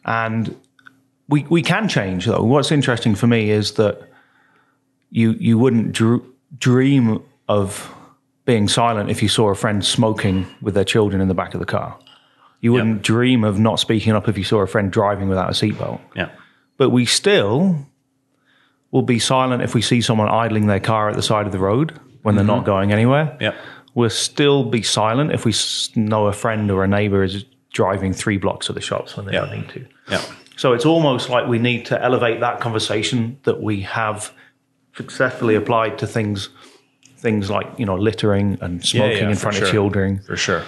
[0.04, 0.54] and
[1.28, 2.42] we we can change though.
[2.42, 4.00] What's interesting for me is that
[5.10, 6.22] you you wouldn't dr-
[6.58, 7.92] dream of
[8.44, 11.60] being silent if you saw a friend smoking with their children in the back of
[11.60, 11.96] the car.
[12.60, 15.52] You wouldn't dream of not speaking up if you saw a friend driving without a
[15.52, 16.00] seatbelt.
[16.14, 16.30] yeah
[16.76, 17.86] But we still
[18.92, 21.58] will be silent if we see someone idling their car at the side of the
[21.58, 22.66] road when they're not mm-hmm.
[22.66, 23.36] going anywhere.
[23.40, 23.54] yeah
[23.94, 25.52] We'll still be silent if we
[25.96, 29.32] know a friend or a neighbor is driving three blocks to the shops when they
[29.32, 29.86] don't need to.
[30.10, 30.22] yeah
[30.56, 34.32] So it's almost like we need to elevate that conversation that we have
[34.96, 36.50] successfully applied to things
[37.16, 39.66] things like you know littering and smoking yeah, in front sure.
[39.66, 40.62] of children, For sure.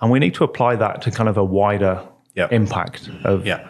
[0.00, 2.52] and we need to apply that to kind of a wider Yep.
[2.52, 3.66] impact of Yeah.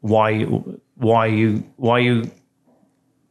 [0.00, 0.42] why
[0.96, 2.30] why you why you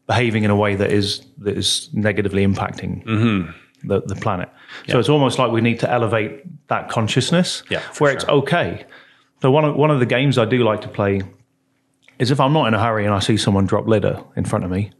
[0.07, 3.51] behaving in a way that is that is negatively impacting Mm-hmm.
[3.83, 4.49] The, the planet.
[4.89, 8.85] So it's almost like we need to elevate that consciousness Yeah, where it's okay.
[9.41, 11.21] So one of one of the games I do like to play
[12.19, 14.65] is if I'm not in a hurry and I see someone drop litter in front
[14.65, 14.91] of me,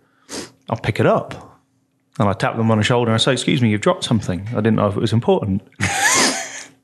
[0.70, 1.62] I'll pick it up.
[2.20, 4.48] And I tap them on the shoulder and I say, Excuse me, you've dropped something.
[4.50, 5.62] I didn't know if it was important.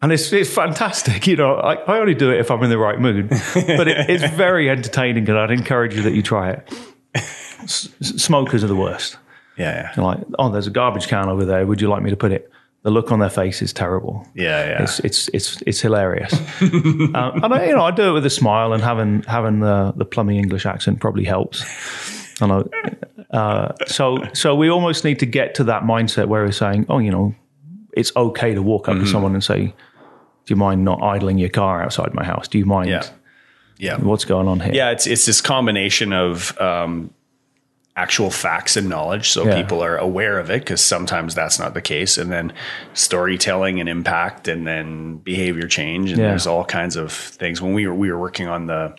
[0.02, 1.28] And it's, it's fantastic.
[1.28, 4.10] You know, I, I only do it if I'm in the right mood, but it,
[4.10, 6.74] it's very entertaining and I'd encourage you that you try it.
[7.16, 9.18] S- smokers are the worst.
[9.60, 9.76] Yeah.
[9.76, 9.92] Yeah.
[9.96, 11.66] They're like, oh, there's a garbage can over there.
[11.66, 12.50] Would you like me to put it?
[12.84, 14.26] The look on their face is terrible.
[14.36, 14.66] Yeah.
[14.66, 14.84] Yeah.
[14.84, 16.34] It's it's it's it's hilarious.
[16.62, 17.12] um,
[17.44, 20.06] and I, you know, I do it with a smile, and having having the the
[20.06, 21.64] plumbing English accent probably helps.
[22.42, 26.54] And I, uh, so so we almost need to get to that mindset where we're
[26.54, 27.36] saying, oh, you know,
[27.94, 29.04] it's okay to walk up Mm-hmm.
[29.04, 29.74] to someone and say, do
[30.48, 32.48] you mind not idling your car outside my house?
[32.48, 33.04] Do you mind Yeah.
[33.78, 33.98] Yeah.
[33.98, 34.74] what's going on here?
[34.74, 37.14] Yeah, it's it's this combination of um,
[38.00, 39.56] actual facts and knowledge, so Yeah.
[39.62, 40.60] people are aware of it.
[40.62, 42.54] Because sometimes that's not the case, and then
[42.94, 46.30] storytelling and impact, and then behavior change, and Yeah.
[46.30, 47.62] there's all kinds of things.
[47.62, 48.96] When we were we were working on the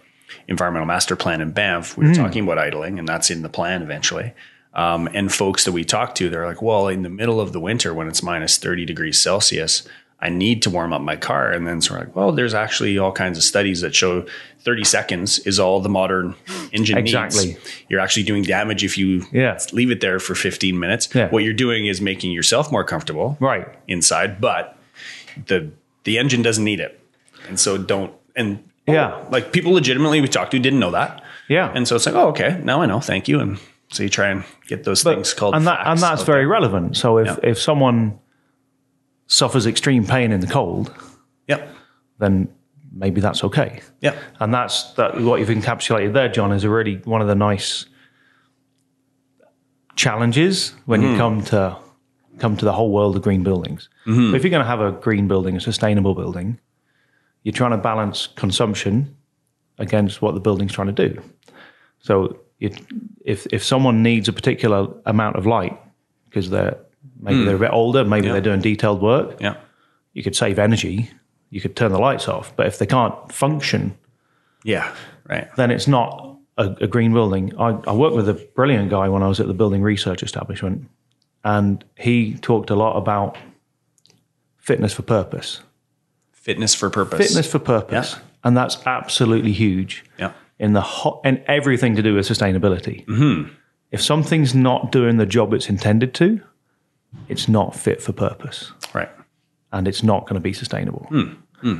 [0.49, 3.83] environmental master plan in Banff, we were talking about idling, and that's in the plan
[3.83, 4.33] eventually.
[4.75, 7.59] Um, and folks that we talked to, they're like, "Well, in the middle of the
[7.61, 9.83] winter when it's minus thirty degrees Celsius."
[10.23, 11.51] I need to warm up my car.
[11.51, 14.27] And then so we're like, well, there's actually all kinds of studies that show
[14.61, 16.35] 30 seconds is all the modern
[16.73, 17.47] engine Exactly.
[17.47, 17.83] needs.
[17.89, 19.59] You're actually doing damage if you Yeah.
[19.73, 21.09] leave it there for 15 minutes.
[21.15, 21.29] Yeah.
[21.31, 23.67] What you're doing is making yourself more comfortable Right.
[23.89, 24.77] inside, but
[25.47, 25.71] the
[26.05, 27.01] the engine doesn't need it.
[27.49, 29.25] And so don't and oh, Yeah.
[29.31, 31.23] like people legitimately we talked to didn't know that.
[31.49, 31.73] Yeah.
[31.75, 33.01] And so it's like, oh, okay, now I know.
[33.01, 33.41] Thank you.
[33.41, 33.59] And
[33.93, 36.49] so you try and get those things called and that and that's very there.
[36.49, 36.97] relevant.
[36.97, 37.51] So if Yeah.
[37.51, 38.19] if someone
[39.31, 40.93] suffers extreme pain in the cold,
[41.47, 41.69] Yep.
[42.19, 42.49] then
[42.93, 43.81] maybe that's okay.
[44.01, 44.17] Yep.
[44.41, 47.87] And that's that what you've encapsulated there, John, is a really one of the nice
[49.97, 51.13] challenges when Mm.
[51.13, 51.77] you come to
[52.39, 53.89] come to the whole world of green buildings.
[54.07, 54.35] Mm-hmm.
[54.35, 56.59] If you're going to have a green building, a sustainable building,
[57.43, 59.15] you're trying to balance consumption
[59.79, 61.21] against what the building's trying to do.
[62.01, 62.81] So it,
[63.25, 65.79] if if someone needs a particular amount of light
[66.29, 66.79] because they're
[67.21, 69.57] maybe they're a bit older, maybe they're doing detailed work, Yeah.
[70.15, 71.11] you could save energy.
[71.51, 73.97] You could turn the lights off, but if they can't function,
[74.65, 74.95] Yeah.
[75.29, 75.49] Right.
[75.57, 77.53] then it's not a, a green building.
[77.59, 80.89] I, I worked with a brilliant guy when I was at the building research establishment,
[81.45, 83.37] and he talked a lot about
[84.59, 85.61] fitness for purpose.
[86.33, 87.19] Fitness for purpose.
[87.29, 88.23] Fitness for purpose, Yeah.
[88.45, 90.33] and that's absolutely huge Yeah.
[90.59, 93.05] in the ho- and everything to do with sustainability.
[93.07, 93.53] Mm-hmm.
[93.91, 96.41] If something's not doing the job it's intended to,
[97.29, 99.09] it's not fit for purpose Right.
[99.73, 101.07] and it's not going to be sustainable.
[101.11, 101.79] Hmm.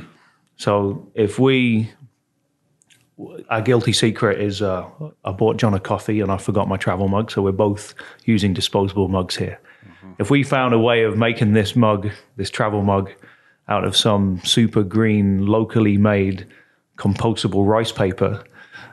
[0.57, 1.89] So if we,
[3.49, 4.85] our guilty secret is uh,
[5.25, 7.93] I bought John a coffee and I forgot my travel mug, so we're both
[8.25, 9.59] using disposable mugs here.
[10.19, 13.11] If we found a way of making this mug, this travel mug,
[13.67, 16.45] out of some super green, locally made,
[16.97, 18.43] compostable rice paper,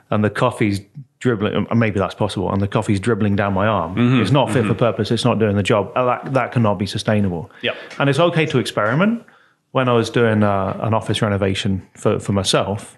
[0.09, 0.79] and the coffee's
[1.19, 4.73] dribbling, maybe that's possible, and the coffee's dribbling down my arm, it's not fit for
[4.73, 5.91] purpose, it's not doing the job.
[5.95, 7.51] Uh, That, that cannot be sustainable.
[7.61, 7.75] Yep.
[7.99, 9.23] And it's okay to experiment.
[9.71, 12.97] When I was doing uh, an office renovation for, for myself,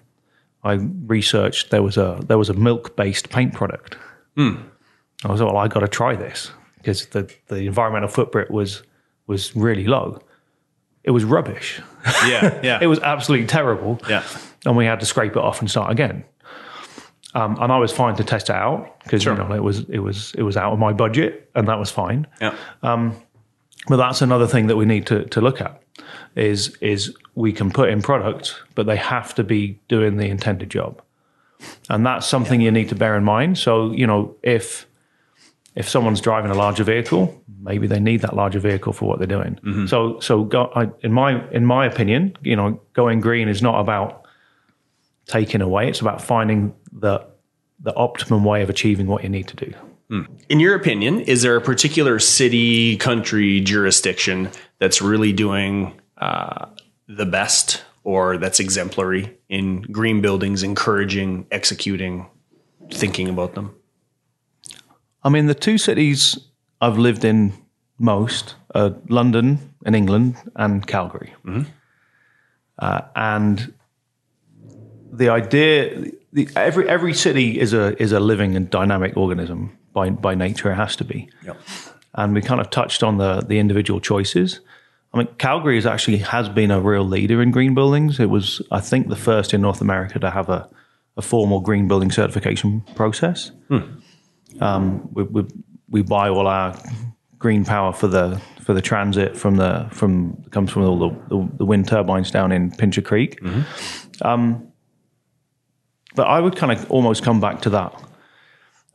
[0.64, 0.74] I
[1.06, 3.96] researched there was a there was a milk based paint product.
[5.24, 8.82] I was like, well, I got to try this because the, the environmental footprint was
[9.26, 10.20] was really low.
[11.04, 11.80] It was rubbish.
[12.26, 12.60] Yeah.
[12.62, 12.78] Yeah.
[12.82, 14.00] It was absolutely terrible.
[14.08, 14.22] yeah.
[14.64, 16.24] And we had to scrape it off and start again.
[17.34, 19.32] Um, and I was fine to test it out because Sure.
[19.34, 21.90] you know it was it was it was out of my budget and that was
[21.90, 22.26] fine.
[22.40, 22.54] Yeah.
[22.82, 23.14] Um,
[23.88, 25.82] But that's another thing that we need to, to look at
[26.36, 30.70] is is we can put in products, but they have to be doing the intended
[30.70, 31.00] job.
[31.88, 33.58] And that's something you need to bear in mind.
[33.58, 34.86] So, you know, if
[35.74, 39.38] if someone's driving a larger vehicle, maybe they need that larger vehicle for what they're
[39.38, 39.86] doing.
[39.88, 43.80] So so go, I, in my in my opinion, you know, going green is not
[43.80, 44.21] about
[45.26, 47.26] taking away, it's about finding the
[47.80, 49.74] the optimum way of achieving what you need to do.
[50.50, 56.66] In your opinion, is there a particular city, country, jurisdiction that's really doing uh,
[57.08, 62.26] the best or that's exemplary in green buildings, encouraging, executing,
[62.92, 63.74] thinking about them?
[65.24, 66.36] I mean, the two cities
[66.80, 67.54] I've lived in
[67.98, 71.32] most are London in England and Calgary.
[72.78, 73.72] Uh, and
[75.12, 80.10] the idea the, every every city is a is a living and dynamic organism by
[80.10, 80.72] by nature.
[80.72, 81.28] It has to be.
[81.44, 81.56] Yep.
[82.14, 84.60] And we kind of touched on the the individual choices.
[85.14, 88.18] I mean, Calgary is actually has been a real leader in green buildings.
[88.18, 90.70] It was, I think, the first in North America to have a,
[91.18, 93.50] a formal green building certification process.
[94.60, 95.44] Um, we, we
[95.90, 96.74] we buy all our
[97.38, 101.48] green power for the for the transit from the from comes from all the, the,
[101.58, 103.38] the wind turbines down in Pincher Creek.
[104.22, 104.71] Um,
[106.14, 107.92] but I would kind of almost come back to that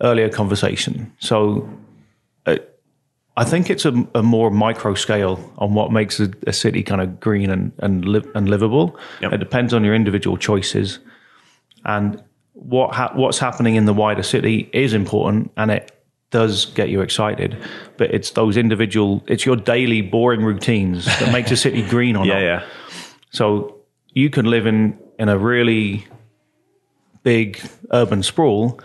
[0.02, 1.12] earlier conversation.
[1.20, 1.68] So
[2.46, 2.58] uh,
[3.36, 7.02] I think it's a, a more micro scale on what makes a, a city kind
[7.02, 8.98] of green and and, li- and livable.
[9.22, 9.34] Yep.
[9.34, 11.00] It depends on your individual choices
[11.86, 12.22] and
[12.54, 15.92] what ha- what's happening in the wider city is important and it
[16.32, 17.56] does get you excited
[17.98, 22.26] but it's those individual it's your daily boring routines that makes a city green or
[22.26, 22.64] Yeah, not yeah.
[23.30, 23.78] so
[24.14, 26.06] you can live in in a really
[27.28, 27.60] big
[27.92, 28.80] urban sprawl,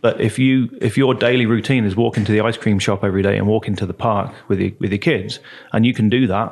[0.00, 3.22] but if you if your daily routine is walking to the ice cream shop every
[3.22, 5.38] day and walking to the park with your, with your kids,
[5.72, 6.50] and you can do that,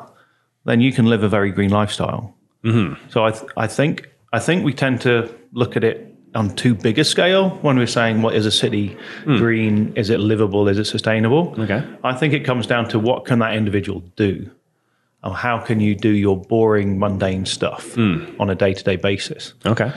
[0.67, 2.33] then you can live a very green lifestyle.
[2.63, 3.11] Mm-hmm.
[3.11, 5.97] So I th- I think I think we tend to look at it
[6.37, 8.97] on too big a scale when we're saying what is a city
[9.39, 9.93] green?
[9.97, 10.69] Is it livable?
[10.69, 11.55] Is it sustainable?
[11.59, 11.83] Okay.
[12.05, 14.49] I think it comes down to what can that individual do
[15.25, 17.99] and how can you do your boring, mundane stuff
[18.39, 19.55] on a day to day basis.
[19.67, 19.91] Okay.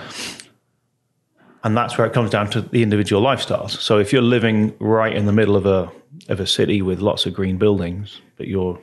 [1.66, 3.72] And that's where it comes down to the individual lifestyles.
[3.72, 5.92] So if you're living right in the middle of a
[6.30, 8.80] of a city with lots of green buildings, but you're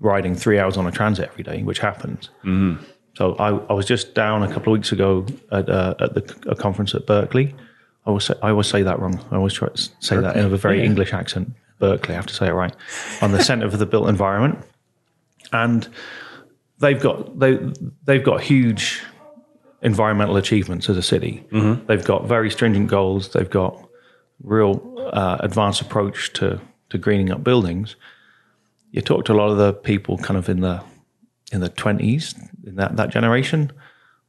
[0.00, 2.30] riding three hours on a transit every day, which happens.
[2.42, 2.82] Mm-hmm.
[3.14, 6.50] So I, I was just down a couple of weeks ago at, uh, at the,
[6.50, 7.54] a conference at Berkeley.
[8.06, 9.20] I always say, I always say that wrong.
[9.30, 11.52] I always try to say that in a very English accent.
[11.80, 12.74] Berkeley, I have to say it right.
[13.20, 14.58] On the Centre of the Built Environment,
[15.52, 15.86] and
[16.78, 17.58] they've got they
[18.04, 19.02] they've got huge
[19.82, 21.44] environmental achievements as a city.
[21.50, 21.86] Mm-hmm.
[21.86, 23.32] They've got very stringent goals.
[23.32, 23.88] They've got
[24.42, 27.96] real uh, advanced approach to to greening up buildings.
[28.90, 30.82] You talk to a lot of the people kind of in the
[31.52, 33.72] in the twenties in that that generation.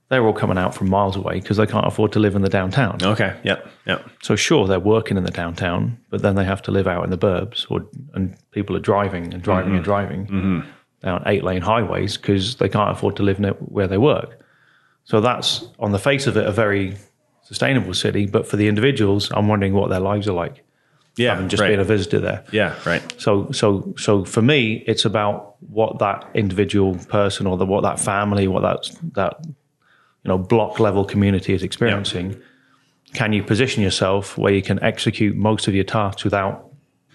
[0.10, 2.50] They're all coming out from miles away because they can't afford to live in the
[2.50, 3.00] downtown.
[3.02, 3.36] Okay.
[3.44, 3.68] Yep.
[3.88, 4.10] Yep.
[4.22, 7.10] So sure, they're working in the downtown, but then they have to live out in
[7.10, 9.92] the burbs, or and people are driving and driving and mm-hmm.
[9.92, 10.70] driving mm-hmm.
[11.02, 14.43] down eight lane highways because they can't afford to live near where they work.
[15.06, 16.96] So that's on the face of it a very
[17.44, 20.64] sustainable city, but for the individuals, I'm wondering what their lives are like.
[21.16, 21.36] Yeah.
[21.36, 21.68] Having just right.
[21.68, 22.44] being a visitor there.
[22.52, 22.76] yeah.
[22.86, 23.04] Right.
[23.22, 28.00] So so so for me, it's about what that individual person or the what that
[28.00, 32.42] family, what that that you know block level community is experiencing.
[33.14, 36.72] Can you position yourself where you can execute most of your tasks without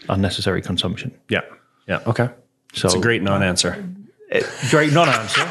[0.08, 1.12] unnecessary consumption?
[1.28, 1.40] Yeah.
[1.88, 2.00] Yeah.
[2.06, 2.28] Okay.
[2.74, 3.84] So It's a great non-answer.
[4.70, 5.50] great non-answer.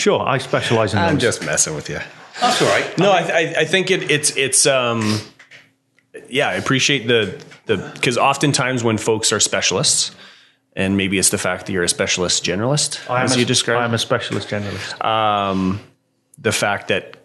[0.00, 1.10] Sure, I specialize in those.
[1.10, 2.00] I'm just messing with you.
[2.40, 2.98] That's all right.
[2.98, 5.20] No, I, I, I think it, it's it's um,
[6.28, 6.48] yeah.
[6.48, 10.12] I appreciate the the because oftentimes when folks are specialists,
[10.74, 13.82] and maybe it's the fact that you're a specialist generalist, I'm as a, you described,
[13.82, 15.04] I'm a specialist generalist.
[15.04, 15.80] um,
[16.38, 17.16] the fact that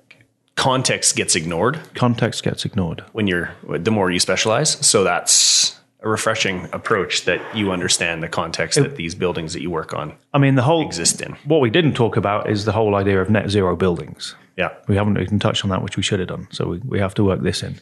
[0.56, 3.04] context gets ignored Context gets ignored.
[3.14, 4.72] when you're the more you specialize.
[4.86, 9.72] So that's a refreshing approach that you understand the context that these buildings that you
[9.72, 11.36] work on I mean, the whole exist in.
[11.46, 14.36] what we didn't talk about is the whole idea of net zero buildings.
[14.56, 14.70] Yeah.
[14.88, 16.48] We haven't even touched on that, which we should have done.
[16.52, 17.80] So we, we have to work this in.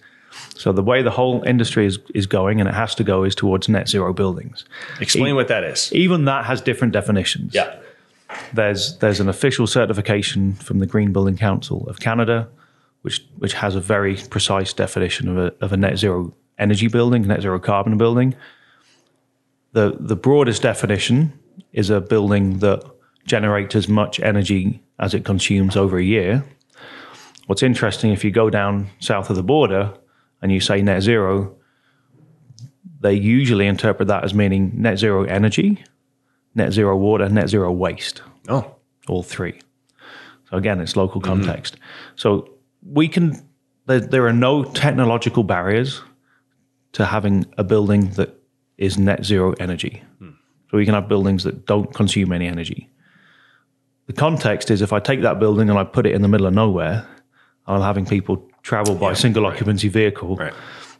[0.55, 3.35] So the way the whole industry is, is going, and it has to go, is
[3.35, 4.65] towards net zero buildings.
[4.99, 5.91] Explain what that is.
[5.93, 7.53] Even that has different definitions.
[7.53, 7.75] Yeah.
[8.51, 12.49] There's there's an official certification from the Green Building Council of Canada,
[13.03, 17.27] which which has a very precise definition of a of a net zero energy building,
[17.27, 18.35] net zero carbon building.
[19.71, 21.33] The the broadest definition
[21.71, 22.83] is a building that
[23.25, 26.43] generates as much energy as it consumes over a year.
[27.47, 29.93] What's interesting, if you go down south of the border
[30.41, 31.55] and you say net zero,
[33.01, 35.83] they usually interpret that as meaning net zero energy,
[36.55, 38.75] net zero water, net zero waste, Oh.
[39.07, 39.59] all three.
[40.49, 41.43] So again, it's local mm-hmm.
[41.43, 41.77] context.
[42.15, 42.49] So
[42.81, 43.45] we can,
[43.87, 46.01] there, there are no technological barriers
[46.93, 48.39] to having a building that
[48.77, 50.03] is net zero energy.
[50.71, 52.89] So we can have buildings that don't consume any energy.
[54.07, 56.47] The context is if I take that building and I put it in the middle
[56.47, 57.07] of nowhere,
[57.67, 60.53] I'm having people travel by single occupancy vehicle, Right.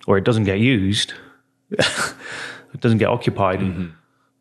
[0.08, 1.14] or it doesn't get used,
[1.72, 3.60] it doesn't get occupied,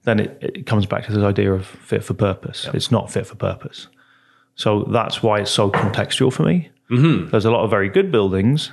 [0.04, 2.68] then it, it comes back to this idea of fit for purpose.
[2.74, 3.88] It's not fit for purpose.
[4.54, 6.70] So that's why it's so contextual for me.
[6.90, 7.30] Mm-hmm.
[7.30, 8.70] There's a lot of very good buildings,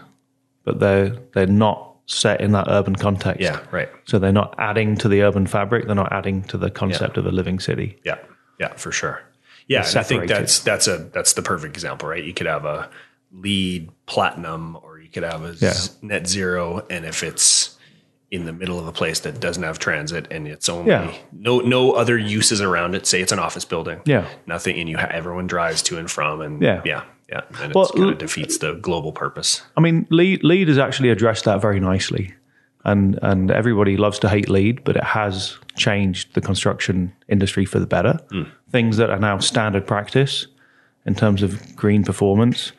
[0.65, 3.39] but they're they're not set in that urban context.
[3.39, 3.59] Yeah.
[3.71, 3.87] Right.
[4.05, 5.85] So they're not adding to the urban fabric.
[5.85, 7.99] They're not adding to the concept of a living city.
[8.03, 8.17] Yeah,
[8.59, 9.21] yeah, for sure.
[9.67, 12.23] Yeah, and I think that's that's a that's the perfect example, right?
[12.23, 12.89] You could have a
[13.31, 15.73] LEED platinum, or you could have a Yeah.
[16.01, 17.77] net zero, and if it's
[18.31, 21.11] in the middle of a place that doesn't have transit and it's only Yeah.
[21.31, 24.25] no no other uses around it, say it's an office building, Yeah.
[24.47, 26.81] nothing, and you ha- everyone drives to and from, and Yeah.
[26.85, 27.01] yeah,
[27.31, 29.61] yeah, and it kind of defeats the global purpose.
[29.77, 32.33] I mean, LEED LEED has actually addressed that very nicely,
[32.85, 37.79] and and everybody loves to hate LEED, but it has changed the construction industry for
[37.79, 38.19] the better.
[38.31, 38.43] Hmm.
[38.71, 40.47] Things that are now standard practice
[41.05, 42.71] in terms of green performance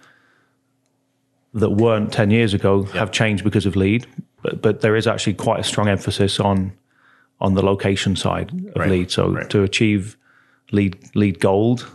[1.55, 4.07] that weren't ten years ago have changed because of LEED.
[4.43, 6.73] But but there is actually quite a strong emphasis on
[7.41, 9.11] on the location side of Right, LEED.
[9.13, 9.49] So right.
[9.51, 10.17] to achieve
[10.73, 11.89] LEED LEED gold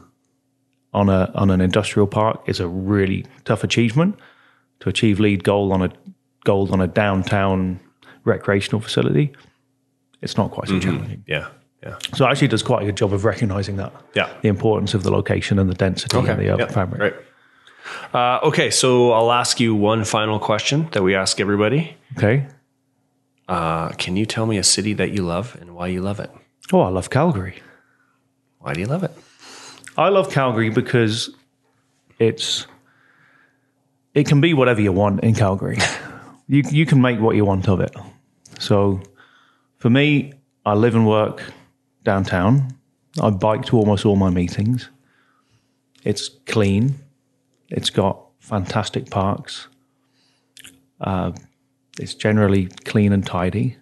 [0.95, 4.17] on a on an industrial park is a really tough achievement
[4.79, 5.91] to achieve LEED gold on a
[6.43, 7.79] gold on a downtown
[8.23, 9.33] recreational facility,
[10.21, 11.23] it's not quite so challenging.
[11.27, 11.47] Yeah,
[11.83, 13.93] yeah, So it actually does quite a good job of recognizing that.
[14.15, 14.29] Yeah.
[14.41, 17.01] The importance of the location and the density and the urban yeah, fabric.
[17.01, 17.15] right.
[18.13, 21.95] Uh, okay, so I'll ask you one final question that we ask everybody.
[22.17, 22.47] Okay.
[23.47, 26.31] Uh, can you tell me a city that you love and why you love it?
[26.73, 27.61] Oh, I love Calgary.
[28.57, 29.11] Why do you love it?
[29.97, 31.29] I love Calgary because
[32.19, 32.67] it's
[34.13, 35.77] it can be whatever you want in Calgary.
[36.47, 37.95] you you can make what you want of it.
[38.59, 39.01] So
[39.77, 40.33] for me,
[40.65, 41.43] I live and work
[42.03, 42.75] downtown.
[43.21, 44.89] I bike to almost all my meetings.
[46.03, 46.95] It's clean.
[47.69, 49.67] It's got fantastic parks.
[50.99, 51.31] Uh,
[51.99, 53.77] it's generally clean and tidy,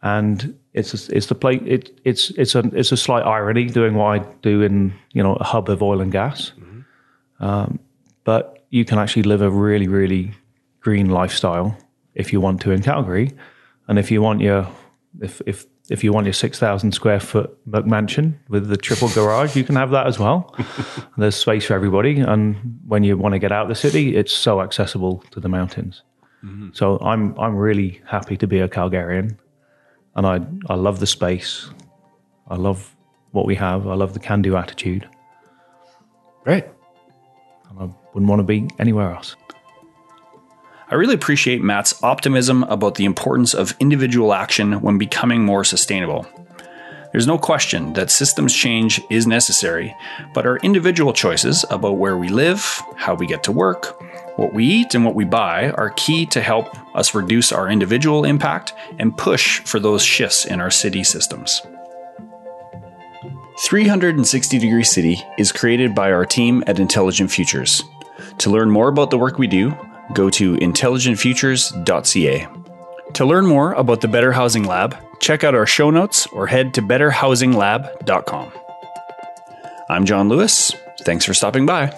[0.00, 1.60] and it's it's the place.
[1.66, 5.34] It, it's it's a it's a slight irony doing what I do in you know
[5.34, 6.52] a hub of oil and gas,
[7.40, 7.78] um,
[8.24, 10.32] but you can actually live a really really
[10.80, 11.76] green lifestyle
[12.14, 13.30] if you want to in Calgary,
[13.88, 14.66] and if you want your
[15.20, 19.54] if if if you want your six thousand square foot McMansion with the triple garage,
[19.56, 20.56] you can have that as well.
[21.18, 24.32] There's space for everybody, and when you want to get out of the city, it's
[24.32, 26.02] so accessible to the mountains.
[26.72, 29.36] So I'm I'm really happy to be a Calgarian,
[30.14, 30.40] and I
[30.72, 31.70] I love the space.
[32.48, 32.94] I love
[33.32, 33.86] what we have.
[33.86, 35.08] I love the can-do attitude,
[36.44, 36.68] Right.
[37.70, 39.36] and I wouldn't want to be anywhere else.
[40.90, 46.26] I really appreciate Matt's optimism about the importance of individual action when becoming more sustainable.
[47.12, 49.94] There's no question that systems change is necessary,
[50.34, 54.02] but our individual choices about where we live, how we get to work,
[54.36, 58.24] what we eat, and what we buy are key to help us reduce our individual
[58.24, 61.62] impact and push for those shifts in our city systems.
[63.60, 67.82] 360 Degree City is created by our team at Intelligent Futures.
[68.38, 69.72] To learn more about the work we do,
[70.14, 72.48] go to intelligentfutures.ca.
[73.12, 76.74] To learn more about the Better Housing Lab, check out our show notes or head
[76.74, 78.52] to betterhousinglab.com.
[79.88, 80.74] I'm John Lewis.
[81.02, 81.94] Thanks for stopping by.